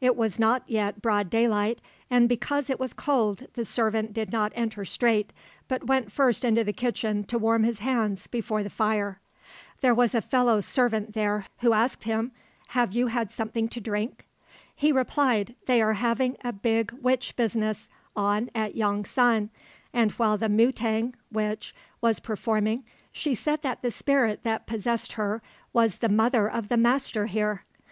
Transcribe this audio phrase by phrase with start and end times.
[0.00, 1.80] It was not yet broad daylight,
[2.10, 5.32] and because it was cold the servant did not enter straight,
[5.68, 9.20] but went first into the kitchen to warm his hands before the fire.
[9.80, 12.32] There was a fellow servant there who asked him,
[12.70, 14.26] "Have you had something to drink?"
[14.74, 19.48] He replied, "They are having a big witch business on at Yong san,
[19.92, 22.82] and while the mutang (witch) was performing,
[23.12, 25.40] she said that the spirit that possessed her
[25.72, 27.64] was the mother of the master here.